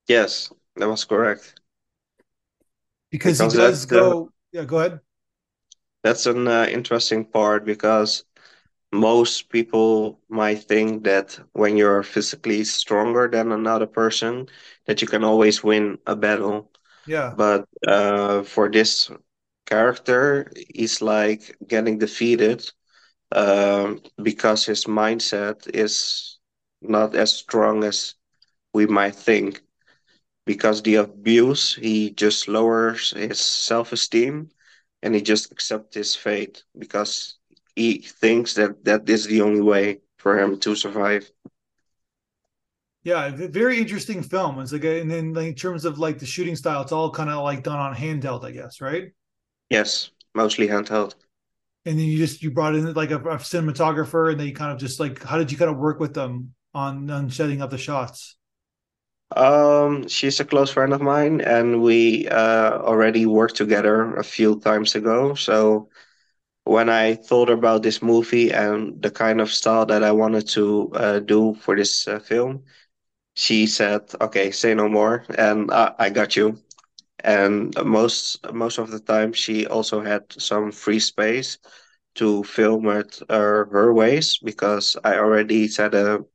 Yes, 0.08 0.52
that 0.76 0.88
was 0.90 1.06
correct. 1.06 1.60
Because, 3.12 3.38
Because 3.38 3.54
he 3.54 3.58
does 3.60 3.80
that's 3.80 3.86
the- 3.92 4.18
go 4.18 4.32
yeah 4.52 4.64
go 4.66 4.80
ahead 4.80 5.02
That's 6.04 6.26
an 6.26 6.48
uh, 6.48 6.68
interesting 6.70 7.26
part 7.26 7.66
because 7.66 8.24
most 8.94 9.50
people 9.50 10.22
might 10.30 10.64
think 10.64 11.04
that 11.06 11.40
when 11.54 11.78
you're 11.78 12.04
physically 12.04 12.64
stronger 12.66 13.28
than 13.30 13.52
another 13.52 13.88
person, 13.88 14.48
that 14.86 15.02
you 15.02 15.08
can 15.08 15.24
always 15.24 15.64
win 15.64 16.00
a 16.08 16.16
battle. 16.16 16.72
yeah 17.06 17.36
But 17.36 17.68
uh, 17.88 18.44
for 18.44 18.70
this 18.72 19.12
character, 19.68 20.52
he's 20.74 21.02
like 21.02 21.58
getting 21.68 22.00
defeated 22.00 22.70
um, 23.34 24.02
because 24.22 24.66
his 24.66 24.86
mindset 24.86 25.70
is 25.74 26.40
not 26.82 27.16
as 27.16 27.34
strong 27.34 27.84
as 27.84 28.16
we 28.74 28.88
might 28.88 29.16
think. 29.16 29.62
Because 30.48 30.82
the 30.82 30.96
abuse, 30.96 31.76
he 31.76 32.10
just 32.12 32.48
lowers 32.48 33.12
his 33.12 33.40
self-esteem 33.40 34.50
and 35.04 35.16
he 35.16 35.22
just 35.22 35.52
accepts 35.52 35.96
his 35.96 36.16
fate 36.16 36.64
because 36.78 37.38
he 37.76 38.00
thinks 38.00 38.56
that 38.56 38.84
that 38.86 39.08
is 39.10 39.28
the 39.28 39.42
only 39.42 39.62
way 39.62 40.02
for 40.18 40.40
him 40.40 40.60
to 40.62 40.76
survive. 40.76 41.32
Yeah, 43.04 43.32
very 43.36 43.78
interesting 43.80 44.24
film. 44.24 44.60
It's 44.60 44.74
like, 44.74 44.84
and 44.84 45.10
then 45.10 45.38
in 45.38 45.56
terms 45.56 45.86
of 45.86 46.00
like 46.00 46.20
the 46.20 46.26
shooting 46.26 46.58
style, 46.58 46.82
it's 46.82 46.92
all 46.92 47.12
kind 47.12 47.30
of 47.30 47.44
like 47.44 47.64
done 47.64 47.80
on 47.80 47.96
handheld, 47.96 48.44
I 48.44 48.52
guess, 48.52 48.82
right? 48.82 49.12
Yes, 49.70 50.12
mostly 50.36 50.68
handheld. 50.68 51.16
And 51.86 51.98
then 51.98 52.06
you 52.06 52.18
just 52.18 52.44
you 52.44 52.52
brought 52.52 52.76
in 52.76 52.94
like 52.94 53.12
a, 53.12 53.18
a 53.18 53.38
cinematographer, 53.38 54.32
and 54.32 54.40
they 54.40 54.52
kind 54.52 54.74
of 54.74 54.80
just 54.80 55.00
like, 55.00 55.24
how 55.24 55.38
did 55.38 55.52
you 55.52 55.58
kind 55.58 55.72
of 55.72 55.78
work 55.78 56.00
with 56.00 56.14
them 56.14 56.54
on 56.74 57.10
on 57.10 57.30
setting 57.30 57.62
up 57.62 57.70
the 57.70 57.78
shots? 57.78 58.38
Um, 59.36 60.08
she's 60.08 60.40
a 60.40 60.46
close 60.46 60.72
friend 60.72 60.94
of 60.94 61.02
mine, 61.02 61.42
and 61.42 61.82
we 61.82 62.28
uh, 62.28 62.80
already 62.80 63.26
worked 63.26 63.56
together 63.56 64.16
a 64.16 64.24
few 64.24 64.60
times 64.60 64.96
ago. 64.96 65.34
So 65.36 65.90
when 66.66 66.90
I 66.90 67.16
thought 67.16 67.50
about 67.50 67.84
this 67.84 68.02
movie 68.02 68.52
and 68.52 69.02
the 69.02 69.12
kind 69.12 69.42
of 69.42 69.52
style 69.52 69.86
that 69.88 70.04
I 70.04 70.12
wanted 70.12 70.48
to 70.50 70.92
uh, 70.96 71.20
do 71.20 71.56
for 71.56 71.76
this 71.76 72.08
uh, 72.08 72.20
film, 72.20 72.64
she 73.36 73.68
said, 73.68 74.02
"Okay, 74.22 74.52
say 74.52 74.74
no 74.76 74.90
more," 74.90 75.26
and 75.38 75.72
I, 75.72 75.94
I 76.00 76.10
got 76.10 76.36
you. 76.36 76.58
And 77.24 77.74
most 77.86 78.40
most 78.54 78.78
of 78.80 78.92
the 78.92 79.00
time, 79.00 79.34
she 79.34 79.66
also 79.68 80.02
had 80.02 80.24
some 80.38 80.72
free 80.72 81.00
space 81.00 81.58
to 82.16 82.44
film 82.44 82.88
it 82.90 83.20
uh, 83.30 83.66
her 83.72 83.94
ways 83.94 84.40
because 84.44 84.98
I 85.04 85.18
already 85.18 85.68
set 85.68 85.94
a 85.96 86.26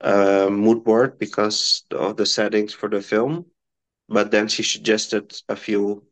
uh, 0.00 0.48
mood 0.50 0.84
board 0.84 1.18
because 1.18 1.84
of 1.92 2.16
the 2.16 2.26
settings 2.26 2.72
for 2.74 2.88
the 2.88 3.00
film. 3.02 3.46
But 4.08 4.30
then 4.30 4.48
she 4.48 4.62
suggested 4.62 5.34
a 5.48 5.56
few 5.56 6.04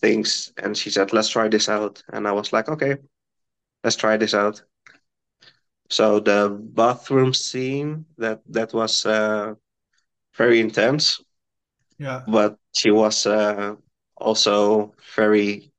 things 0.00 0.52
and 0.62 0.76
she 0.76 0.90
said, 0.90 1.12
let's 1.12 1.28
try 1.28 1.48
this 1.48 1.68
out. 1.68 2.02
And 2.12 2.26
I 2.28 2.32
was 2.32 2.52
like, 2.52 2.68
okay, 2.68 2.96
let's 3.84 3.96
try 3.96 4.16
this 4.16 4.34
out. 4.34 4.62
So 5.90 6.20
the 6.20 6.48
bathroom 6.50 7.34
scene 7.34 8.06
that 8.18 8.40
that 8.48 8.72
was 8.72 9.04
uh, 9.04 9.54
very 10.36 10.60
intense, 10.60 11.20
Yeah, 11.98 12.26
but 12.26 12.58
she 12.74 12.90
was 12.90 13.26
uh, 13.26 13.74
also 14.16 14.92
very 15.16 15.72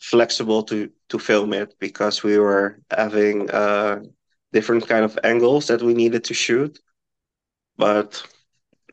flexible 0.00 0.62
to 0.64 0.90
to 1.08 1.18
film 1.18 1.52
it 1.52 1.74
because 1.80 2.22
we 2.22 2.38
were 2.38 2.80
having 2.90 3.50
uh, 3.50 4.00
different 4.56 4.88
kind 4.88 5.04
of 5.04 5.18
angles 5.32 5.66
that 5.68 5.82
we 5.82 5.94
needed 5.94 6.24
to 6.24 6.34
shoot 6.34 6.80
but 7.78 8.22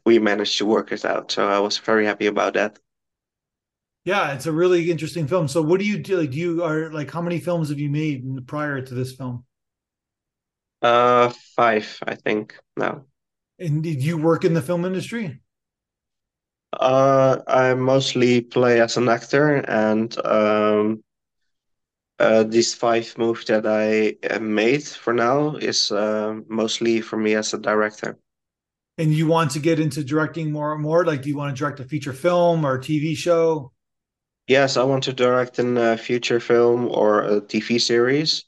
we 0.06 0.20
managed 0.20 0.58
to 0.58 0.66
work 0.66 0.92
it 0.92 1.06
out. 1.06 1.32
So 1.32 1.48
I 1.48 1.60
was 1.60 1.78
very 1.78 2.06
happy 2.06 2.28
about 2.28 2.54
that. 2.56 2.80
yeah, 4.06 4.34
it's 4.34 4.46
a 4.46 4.52
really 4.52 4.92
interesting 4.92 5.28
film. 5.28 5.48
So, 5.48 5.62
what 5.62 5.80
do 5.80 5.86
you 5.86 5.98
do? 5.98 6.18
Like, 6.20 6.32
do 6.32 6.38
you 6.38 6.64
are 6.64 6.92
like, 6.92 7.12
how 7.12 7.22
many 7.22 7.40
films 7.40 7.70
have 7.70 7.80
you 7.80 7.90
made 7.90 8.48
prior 8.48 8.82
to 8.82 8.94
this 8.94 9.14
film? 9.16 9.46
Uh, 10.82 11.30
five, 11.56 11.98
I 12.06 12.16
think 12.16 12.56
now. 12.76 13.06
And 13.60 13.82
did 13.82 14.04
you 14.04 14.18
work 14.18 14.44
in 14.44 14.54
the 14.54 14.62
film 14.62 14.86
industry? 14.86 15.40
Uh, 16.74 17.40
I 17.48 17.74
mostly 17.76 18.42
play 18.42 18.82
as 18.82 18.98
an 18.98 19.08
actor, 19.08 19.56
and 19.58 20.16
um, 20.26 21.04
uh, 22.20 22.44
these 22.44 22.74
five 22.74 23.18
moves 23.18 23.46
that 23.46 23.66
I 23.66 24.16
uh, 24.28 24.40
made 24.40 24.84
for 24.84 25.14
now 25.14 25.56
is 25.56 25.92
uh, 25.92 26.40
mostly 26.48 27.02
for 27.02 27.18
me 27.18 27.36
as 27.36 27.54
a 27.54 27.58
director. 27.58 28.18
And 28.98 29.12
you 29.12 29.28
want 29.28 29.52
to 29.52 29.60
get 29.60 29.80
into 29.80 30.04
directing 30.04 30.52
more 30.52 30.74
and 30.74 30.82
more? 30.82 31.04
Like, 31.04 31.24
do 31.24 31.30
you 31.30 31.36
want 31.36 31.56
to 31.56 31.60
direct 31.60 31.80
a 31.80 31.86
feature 31.86 32.14
film 32.14 32.64
or 32.64 32.76
a 32.76 32.80
TV 32.80 33.18
show? 33.18 33.72
Yes, 34.48 34.78
I 34.78 34.84
want 34.84 35.04
to 35.06 35.14
direct 35.14 35.58
in 35.58 35.78
a 35.78 35.98
future 35.98 36.40
film 36.40 36.90
or 36.92 37.24
a 37.24 37.42
TV 37.42 37.82
series 37.82 38.46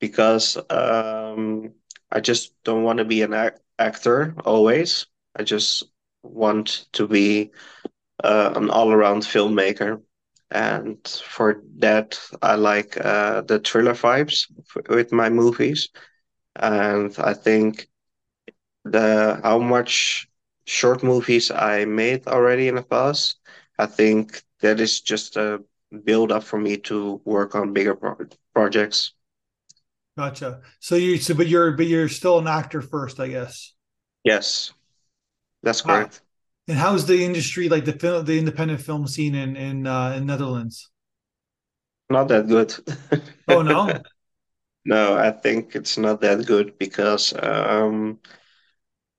because 0.00 0.56
um, 0.70 1.72
I 2.10 2.20
just 2.20 2.54
don't 2.64 2.82
want 2.82 2.98
to 2.98 3.04
be 3.04 3.22
an 3.22 3.34
ac 3.34 3.56
actor 3.78 4.34
always. 4.44 5.06
I 5.36 5.42
just 5.42 5.84
want 6.22 6.86
to 6.92 7.06
be 7.06 7.52
uh, 8.24 8.54
an 8.56 8.70
all-around 8.70 9.22
filmmaker. 9.22 10.00
And 10.50 11.06
for 11.06 11.62
that, 11.78 12.18
I 12.42 12.54
like 12.54 12.96
uh, 12.98 13.42
the 13.42 13.58
thriller 13.58 13.94
vibes 13.94 14.46
with 14.88 15.12
my 15.12 15.28
movies. 15.30 15.88
And 16.56 17.14
I 17.18 17.34
think 17.34 17.88
the 18.84 19.40
how 19.42 19.58
much 19.58 20.28
short 20.66 21.02
movies 21.02 21.50
I 21.50 21.84
made 21.84 22.26
already 22.26 22.68
in 22.68 22.76
the 22.76 22.82
past, 22.82 23.38
I 23.78 23.86
think 23.86 24.42
that 24.60 24.80
is 24.80 25.00
just 25.00 25.36
a 25.36 25.62
build 26.04 26.32
up 26.32 26.44
for 26.44 26.58
me 26.58 26.76
to 26.78 27.20
work 27.24 27.54
on 27.54 27.72
bigger 27.72 27.94
pro 27.94 28.16
projects. 28.54 29.12
Gotcha. 30.16 30.62
So 30.80 30.94
you, 30.96 31.18
so 31.18 31.34
but 31.34 31.46
you're, 31.46 31.72
but 31.72 31.86
you're 31.86 32.08
still 32.08 32.38
an 32.38 32.46
actor 32.46 32.80
first, 32.80 33.20
I 33.20 33.28
guess. 33.28 33.74
Yes, 34.24 34.72
that's 35.62 35.82
Wow. 35.84 36.10
correct. 36.10 36.22
And 36.68 36.78
how's 36.78 37.06
the 37.06 37.24
industry, 37.24 37.68
like 37.68 37.84
the 37.84 37.92
film, 37.92 38.24
the 38.24 38.38
independent 38.38 38.80
film 38.80 39.06
scene 39.08 39.34
in 39.34 39.56
in 39.56 39.86
uh, 39.86 40.10
in 40.16 40.26
Netherlands? 40.26 40.90
Not 42.10 42.28
that 42.28 42.46
good. 42.48 42.74
Oh 43.48 43.62
no, 43.62 44.02
No, 44.84 45.16
I 45.16 45.32
think 45.32 45.74
it's 45.76 45.98
not 45.98 46.20
that 46.22 46.46
good 46.46 46.78
because 46.78 47.34
um, 47.42 48.20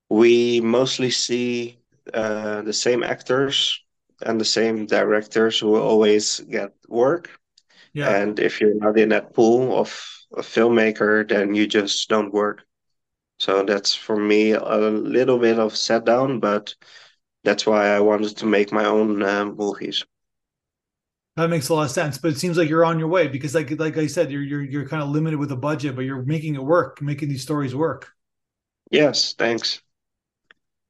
we 0.09 0.61
mostly 0.61 1.11
see 1.11 1.79
uh, 2.13 2.61
the 2.61 2.73
same 2.73 3.03
actors 3.03 3.81
and 4.21 4.39
the 4.39 4.45
same 4.45 4.85
directors 4.85 5.59
who 5.59 5.75
always 5.75 6.39
get 6.41 6.73
work. 6.87 7.29
yeah, 7.93 8.17
And 8.17 8.39
if 8.39 8.61
you're 8.61 8.75
not 8.75 8.99
in 8.99 9.09
that 9.09 9.33
pool 9.33 9.77
of 9.79 9.89
a 10.37 10.41
filmmaker, 10.41 11.27
then 11.27 11.55
you 11.55 11.67
just 11.67 12.09
don't 12.09 12.33
work. 12.33 12.63
So 13.39 13.63
that's 13.63 13.95
for 13.95 14.17
me 14.17 14.51
a 14.53 14.77
little 14.77 15.39
bit 15.39 15.59
of 15.59 15.77
set 15.77 16.05
down, 16.05 16.39
but 16.39 16.75
that's 17.47 17.65
why 17.65 17.87
I 17.87 17.99
wanted 18.01 18.37
to 18.37 18.45
make 18.45 18.71
my 18.73 18.85
own 18.85 19.17
movies. 19.55 20.05
that 21.35 21.49
makes 21.49 21.69
a 21.69 21.73
lot 21.73 21.83
of 21.83 21.91
sense. 21.91 22.17
But 22.17 22.31
it 22.31 22.37
seems 22.39 22.57
like 22.57 22.69
you're 22.69 22.85
on 22.85 22.99
your 22.99 23.07
way 23.07 23.27
because, 23.27 23.53
like 23.55 23.69
like 23.79 23.97
I 23.97 24.07
said, 24.07 24.31
you're 24.31 24.41
you're 24.41 24.63
you're 24.63 24.87
kind 24.87 25.03
of 25.03 25.09
limited 25.09 25.37
with 25.39 25.51
a 25.51 25.55
budget, 25.55 25.95
but 25.95 26.01
you're 26.05 26.23
making 26.23 26.55
it 26.55 26.63
work, 26.63 27.01
making 27.01 27.29
these 27.29 27.43
stories 27.43 27.75
work. 27.75 28.09
Yes, 28.91 29.33
thanks. 29.33 29.81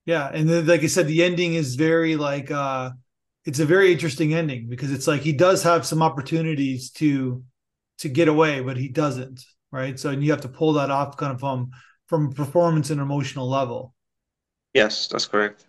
Yeah, 0.05 0.29
and 0.33 0.49
then, 0.49 0.65
like 0.67 0.83
I 0.83 0.87
said, 0.87 1.07
the 1.07 1.23
ending 1.23 1.53
is 1.55 1.75
very 1.75 2.15
like 2.15 2.49
uh 2.51 2.91
it's 3.45 3.59
a 3.59 3.65
very 3.65 3.91
interesting 3.91 4.33
ending 4.33 4.67
because 4.69 4.91
it's 4.91 5.07
like 5.07 5.21
he 5.21 5.33
does 5.33 5.63
have 5.63 5.85
some 5.85 6.01
opportunities 6.01 6.91
to 6.91 7.43
to 7.99 8.09
get 8.09 8.27
away, 8.27 8.61
but 8.61 8.77
he 8.77 8.87
doesn't, 8.89 9.43
right? 9.71 9.99
So 9.99 10.09
and 10.11 10.23
you 10.23 10.31
have 10.31 10.41
to 10.41 10.49
pull 10.49 10.73
that 10.73 10.91
off 10.91 11.17
kind 11.17 11.33
of 11.33 11.39
from 11.39 11.71
from 12.07 12.33
performance 12.33 12.89
and 12.89 13.01
emotional 13.01 13.49
level. 13.49 13.93
Yes, 14.73 15.07
that's 15.09 15.25
correct. 15.25 15.66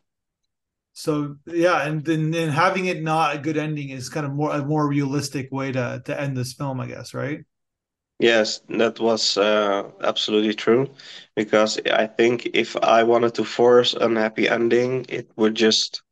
So 0.99 1.37
yeah, 1.47 1.87
and 1.87 2.05
then 2.05 2.35
and 2.35 2.51
having 2.51 2.87
it 2.87 3.03
not 3.03 3.37
a 3.37 3.39
good 3.39 3.57
ending 3.57 3.91
is 3.91 4.09
kind 4.09 4.27
of 4.27 4.33
more 4.33 4.51
a 4.51 4.65
more 4.65 4.89
realistic 4.89 5.49
way 5.53 5.71
to 5.71 6.03
to 6.05 6.21
end 6.21 6.37
this 6.37 6.55
film, 6.55 6.81
I 6.81 6.89
guess, 6.89 7.15
right? 7.15 7.45
Yes, 8.19 8.61
that 8.69 8.99
was 8.99 9.37
uh, 9.39 9.91
absolutely 10.03 10.55
true. 10.55 10.91
Because 11.37 11.79
I 11.87 12.07
think 12.09 12.51
if 12.53 12.77
I 12.77 13.05
wanted 13.05 13.35
to 13.35 13.45
force 13.45 13.95
a 13.95 14.09
happy 14.09 14.49
ending, 14.49 15.07
it 15.09 15.31
would 15.37 15.55
just 15.55 16.03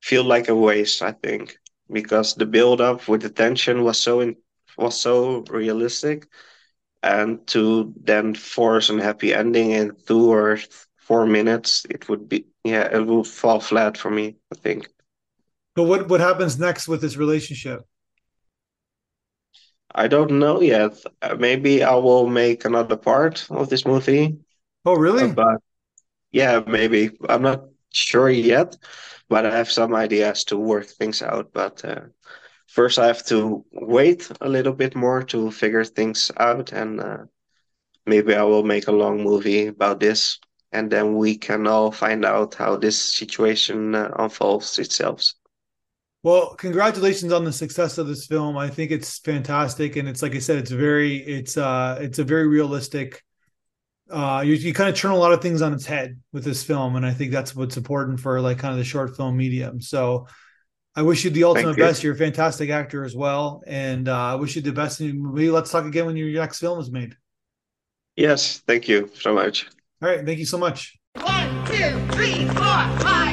feel 0.00 0.24
like 0.24 0.48
a 0.48 0.54
waste, 0.56 1.02
I 1.02 1.12
think. 1.12 1.58
Because 1.92 2.34
the 2.34 2.46
build 2.46 2.80
up 2.80 3.08
with 3.08 3.22
the 3.22 3.30
tension 3.30 3.84
was 3.84 3.98
so 3.98 4.20
in, 4.20 4.36
was 4.78 4.98
so 5.00 5.44
realistic 5.50 6.26
and 7.02 7.46
to 7.48 7.94
then 8.02 8.34
force 8.34 8.90
a 8.90 9.02
happy 9.02 9.34
ending 9.34 9.70
in 9.70 9.96
two 10.06 10.32
or 10.32 10.58
four 10.96 11.26
minutes, 11.26 11.86
it 11.90 12.08
would 12.08 12.28
be 12.28 12.46
yeah, 12.66 12.88
it 12.96 13.06
will 13.06 13.24
fall 13.24 13.60
flat 13.60 13.96
for 13.96 14.10
me, 14.10 14.36
I 14.52 14.56
think. 14.56 14.88
But 15.74 15.84
what 15.84 16.08
what 16.08 16.20
happens 16.20 16.58
next 16.58 16.88
with 16.88 17.00
this 17.00 17.16
relationship? 17.16 17.86
I 19.94 20.08
don't 20.08 20.32
know 20.32 20.60
yet. 20.60 20.92
Uh, 21.22 21.36
maybe 21.38 21.82
I 21.82 21.94
will 21.94 22.26
make 22.28 22.64
another 22.64 22.96
part 22.96 23.46
of 23.50 23.68
this 23.68 23.86
movie. 23.86 24.38
Oh, 24.84 24.94
really? 24.94 25.24
Uh, 25.24 25.34
but 25.34 25.60
yeah, 26.32 26.60
maybe 26.66 27.10
I'm 27.28 27.42
not 27.42 27.64
sure 27.92 28.28
yet, 28.30 28.76
but 29.28 29.46
I 29.46 29.56
have 29.56 29.70
some 29.70 29.94
ideas 29.94 30.44
to 30.44 30.58
work 30.58 30.86
things 30.86 31.22
out. 31.22 31.52
But 31.52 31.84
uh, 31.84 32.02
first, 32.66 32.98
I 32.98 33.06
have 33.06 33.24
to 33.26 33.64
wait 33.72 34.30
a 34.40 34.48
little 34.48 34.74
bit 34.74 34.94
more 34.94 35.22
to 35.24 35.50
figure 35.50 35.84
things 35.84 36.30
out, 36.36 36.72
and 36.72 37.00
uh, 37.00 37.18
maybe 38.06 38.34
I 38.34 38.42
will 38.42 38.64
make 38.64 38.88
a 38.88 38.92
long 38.92 39.22
movie 39.22 39.66
about 39.68 40.00
this, 40.00 40.38
and 40.72 40.90
then 40.90 41.16
we 41.16 41.36
can 41.36 41.66
all 41.66 41.90
find 41.90 42.24
out 42.24 42.54
how 42.54 42.76
this 42.76 43.00
situation 43.00 43.94
uh, 43.94 44.10
unfolds 44.18 44.78
itself. 44.78 45.32
Well, 46.22 46.54
congratulations 46.56 47.32
on 47.32 47.44
the 47.44 47.52
success 47.52 47.98
of 47.98 48.08
this 48.08 48.26
film. 48.26 48.56
I 48.56 48.68
think 48.68 48.90
it's 48.90 49.20
fantastic, 49.20 49.96
and 49.96 50.08
it's 50.08 50.22
like 50.22 50.34
I 50.34 50.40
said, 50.40 50.58
it's 50.58 50.72
very, 50.72 51.18
it's 51.18 51.56
uh, 51.56 51.98
it's 52.00 52.18
a 52.18 52.24
very 52.24 52.48
realistic. 52.48 53.22
Uh, 54.10 54.42
you 54.44 54.54
you 54.54 54.72
kind 54.72 54.88
of 54.88 54.96
turn 54.96 55.12
a 55.12 55.16
lot 55.16 55.32
of 55.32 55.40
things 55.40 55.62
on 55.62 55.72
its 55.72 55.86
head 55.86 56.20
with 56.32 56.42
this 56.42 56.64
film, 56.64 56.96
and 56.96 57.06
I 57.06 57.12
think 57.12 57.30
that's 57.30 57.54
what's 57.54 57.76
important 57.76 58.18
for 58.18 58.40
like 58.40 58.58
kind 58.58 58.72
of 58.72 58.78
the 58.78 58.84
short 58.84 59.16
film 59.16 59.36
medium. 59.36 59.80
So, 59.80 60.26
I 60.96 61.02
wish 61.02 61.24
you 61.24 61.30
the 61.30 61.44
ultimate 61.44 61.76
you. 61.76 61.84
best. 61.84 62.02
You're 62.02 62.14
a 62.14 62.18
fantastic 62.18 62.70
actor 62.70 63.04
as 63.04 63.14
well, 63.14 63.62
and 63.66 64.08
uh, 64.08 64.16
I 64.16 64.34
wish 64.34 64.56
you 64.56 64.62
the 64.62 64.72
best. 64.72 64.98
And 65.00 65.32
maybe 65.32 65.50
let's 65.50 65.70
talk 65.70 65.84
again 65.84 66.06
when 66.06 66.16
your 66.16 66.28
next 66.40 66.58
film 66.58 66.80
is 66.80 66.90
made. 66.90 67.16
Yes, 68.16 68.58
thank 68.66 68.88
you 68.88 69.10
so 69.14 69.32
much. 69.32 69.68
All 70.06 70.12
right, 70.12 70.24
thank 70.24 70.38
you 70.38 70.46
so 70.46 70.56
much. 70.56 71.00
One, 71.20 71.66
two, 71.66 71.98
three, 72.14 72.44
four, 72.46 72.54
five. 72.54 73.26